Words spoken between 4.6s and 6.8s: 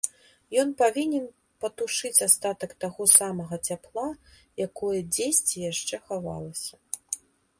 якое дзесьці яшчэ хавалася.